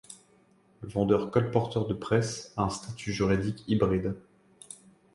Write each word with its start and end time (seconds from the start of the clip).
Le 0.81 0.89
vendeur 0.89 1.29
colporteur 1.29 1.85
de 1.85 1.93
presse 1.93 2.55
a 2.57 2.63
un 2.63 2.69
statut 2.71 3.13
juridique 3.13 3.63
hybride. 3.67 4.15